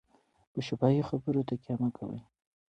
[0.51, 2.19] په شفاهي خبرو تکیه مه کوئ.